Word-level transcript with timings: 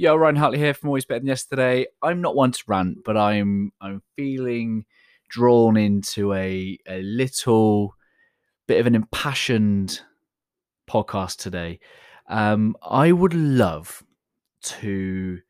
Yo, 0.00 0.16
Ryan 0.16 0.36
Hartley 0.36 0.58
here 0.58 0.72
from 0.72 0.88
Always 0.88 1.04
Better 1.04 1.20
Than 1.20 1.26
Yesterday. 1.26 1.84
I'm 2.00 2.22
not 2.22 2.34
one 2.34 2.52
to 2.52 2.64
rant, 2.66 3.04
but 3.04 3.18
I'm 3.18 3.70
I'm 3.82 4.00
feeling 4.16 4.86
drawn 5.28 5.76
into 5.76 6.32
a 6.32 6.78
a 6.88 7.02
little 7.02 7.94
bit 8.66 8.80
of 8.80 8.86
an 8.86 8.94
impassioned 8.94 10.00
podcast 10.88 11.36
today. 11.36 11.80
Um, 12.30 12.76
I 12.82 13.12
would 13.12 13.34
love 13.34 14.02
to 14.62 15.40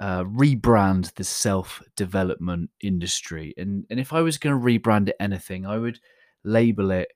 uh, 0.00 0.24
rebrand 0.24 1.12
the 1.12 1.24
self 1.24 1.82
development 1.96 2.70
industry, 2.80 3.52
and 3.58 3.84
and 3.90 4.00
if 4.00 4.14
I 4.14 4.22
was 4.22 4.38
going 4.38 4.58
to 4.58 4.66
rebrand 4.66 5.10
it 5.10 5.16
anything, 5.20 5.66
I 5.66 5.76
would 5.76 6.00
label 6.44 6.90
it 6.92 7.08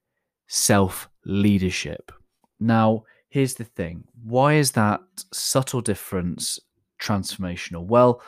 self 0.46 1.08
leadership. 1.24 2.12
Now, 2.60 3.04
here's 3.30 3.54
the 3.54 3.64
thing 3.64 4.04
why 4.22 4.54
is 4.54 4.72
that 4.72 5.00
subtle 5.32 5.80
difference 5.80 6.58
transformational? 7.00 7.86
Well, 7.86 8.22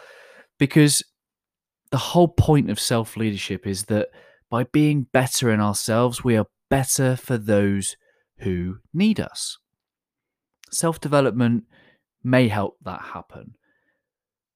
because 0.58 1.02
the 1.90 1.98
whole 1.98 2.28
point 2.28 2.70
of 2.70 2.80
self 2.80 3.16
leadership 3.16 3.66
is 3.66 3.84
that 3.84 4.08
by 4.48 4.64
being 4.64 5.06
better 5.12 5.50
in 5.50 5.60
ourselves, 5.60 6.24
we 6.24 6.36
are 6.36 6.46
better 6.70 7.16
for 7.16 7.36
those 7.36 7.96
who 8.38 8.78
need 8.94 9.20
us. 9.20 9.58
Self 10.70 11.00
development 11.00 11.64
may 12.24 12.48
help 12.48 12.78
that 12.82 13.02
happen, 13.02 13.56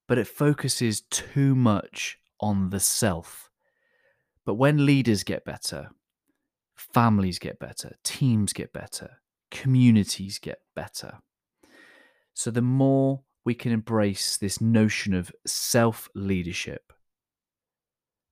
but 0.08 0.18
it 0.18 0.26
focuses 0.26 1.02
too 1.10 1.54
much 1.54 2.18
on 2.40 2.70
the 2.70 2.80
self. 2.80 3.50
But 4.44 4.54
when 4.54 4.86
leaders 4.86 5.24
get 5.24 5.44
better, 5.44 5.90
families 6.76 7.38
get 7.38 7.58
better, 7.58 7.96
teams 8.04 8.52
get 8.52 8.72
better, 8.72 9.10
communities 9.50 10.38
get 10.38 10.60
better. 10.74 11.18
So 12.34 12.50
the 12.50 12.62
more 12.62 13.22
we 13.44 13.54
can 13.54 13.72
embrace 13.72 14.36
this 14.36 14.60
notion 14.60 15.14
of 15.14 15.32
self 15.46 16.08
leadership, 16.14 16.92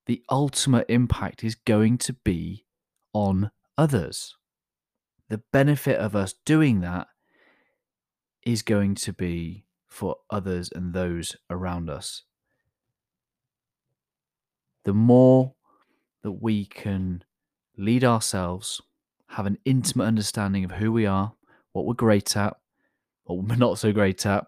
the 0.07 0.23
ultimate 0.31 0.87
impact 0.89 1.45
is 1.45 1.55
going 1.55 1.99
to 1.99 2.13
be 2.13 2.67
on 3.13 3.51
others. 3.79 4.37
The 5.29 5.43
benefit 5.53 5.99
of 5.99 6.15
us 6.15 6.35
doing 6.45 6.81
that 6.81 7.07
is 8.45 8.63
going 8.63 8.95
to 8.97 9.13
be 9.13 9.65
for 9.87 10.17
others 10.29 10.71
and 10.75 10.93
those 10.93 11.37
around 11.49 11.89
us. 11.89 12.25
The 14.85 14.93
more 14.93 15.55
that 16.23 16.33
we 16.33 16.67
can 16.67 17.25
lead 17.79 18.05
ourselves, 18.05 18.83
have 19.35 19.47
an 19.47 19.59
intimate 19.65 20.05
understanding 20.05 20.65
of 20.65 20.71
who 20.71 20.93
we 20.93 21.07
are, 21.07 21.33
what 21.73 21.85
we're 21.85 21.95
great 21.95 22.37
at, 22.37 22.57
what 23.25 23.43
we're 23.43 23.57
not 23.57 23.79
so 23.79 23.93
great 23.93 24.25
at, 24.25 24.47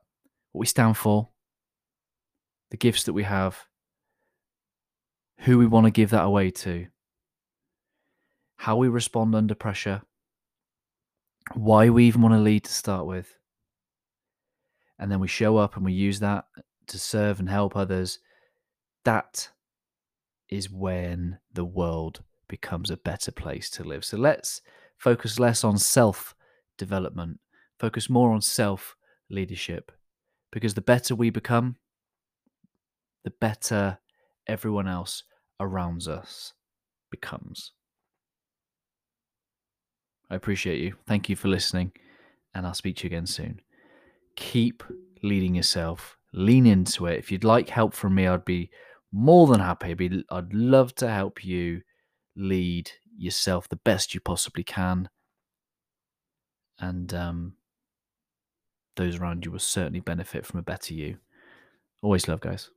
what 0.53 0.61
we 0.61 0.67
stand 0.67 0.97
for, 0.97 1.29
the 2.71 2.77
gifts 2.77 3.03
that 3.03 3.13
we 3.13 3.25
have, 3.25 3.67
who 5.41 5.59
we 5.59 5.67
want 5.67 5.87
to 5.87 5.91
give 5.91 6.11
that 6.11 6.23
away 6.23 6.53
to, 6.53 6.87
how 8.59 8.77
we 8.77 8.87
respond 8.87 9.35
under 9.35 9.57
pressure, 9.57 10.03
why 11.55 11.91
we 11.91 12.07
even 12.07 12.23
want 12.23 12.35
to 12.35 12.41
lead 12.41 12.63
to 12.63 12.73
start 12.73 13.07
with. 13.07 13.37
And 15.01 15.11
then 15.11 15.19
we 15.19 15.27
show 15.27 15.57
up 15.57 15.75
and 15.75 15.85
we 15.85 15.95
use 15.95 16.21
that 16.21 16.45
to 16.87 16.99
serve 16.99 17.41
and 17.41 17.49
help 17.49 17.75
others. 17.75 18.21
That 19.05 19.49
is 20.49 20.71
when 20.71 21.39
the 21.53 21.65
world 21.65 22.23
becomes 22.49 22.91
a 22.91 22.97
better 22.97 23.33
place 23.33 23.71
to 23.71 23.85
live. 23.85 24.05
So 24.05 24.17
let's 24.17 24.63
focus 24.99 25.39
less 25.39 25.65
on 25.65 25.79
self 25.79 26.35
development, 26.79 27.41
focus 27.79 28.09
more 28.11 28.33
on 28.33 28.41
self 28.41 28.97
leadership. 29.31 29.93
Because 30.53 30.75
the 30.75 30.81
better 30.81 31.15
we 31.15 31.31
become, 31.31 31.77
the 33.25 33.31
better 33.31 33.99
everyone 34.47 34.89
else 34.89 35.25
around 35.61 36.07
us 36.09 36.55
becomes. 37.11 37.73
I 40.31 40.35
appreciate 40.35 40.81
you. 40.81 40.95
Thank 41.07 41.29
you 41.29 41.37
for 41.37 41.49
listening, 41.49 41.93
and 42.55 42.67
I'll 42.67 42.75
speak 42.75 42.97
to 42.97 43.05
you 43.05 43.09
again 43.09 43.27
soon. 43.27 43.61
Keep 44.37 44.83
leading 45.23 45.55
yourself, 45.55 46.17
lean 46.33 46.67
into 46.67 47.07
it. 47.07 47.19
If 47.19 47.31
you'd 47.31 47.45
like 47.45 47.69
help 47.69 47.95
from 47.95 48.15
me, 48.15 48.27
I'd 48.27 48.45
be 48.45 48.71
more 49.13 49.47
than 49.47 49.61
happy. 49.61 49.91
I'd, 49.91 49.97
be, 49.97 50.25
I'd 50.31 50.53
love 50.53 50.95
to 50.97 51.09
help 51.09 51.45
you 51.45 51.83
lead 52.37 52.91
yourself 53.17 53.69
the 53.69 53.77
best 53.77 54.15
you 54.15 54.21
possibly 54.21 54.63
can. 54.63 55.09
And 56.79 57.13
um, 57.15 57.55
those 58.97 59.19
around 59.19 59.45
you 59.45 59.53
will 59.53 59.59
certainly 59.59 60.01
benefit 60.01 60.45
from 60.45 60.61
a 60.61 60.63
better 60.63 60.95
you. 60.95 61.17
Always 62.03 62.29
love, 62.29 62.41
guys. 62.41 62.71